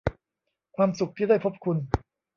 [0.75, 1.77] ความสุขที่ได้พบคุณ